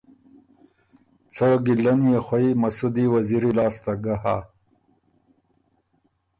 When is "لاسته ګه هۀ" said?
3.57-4.37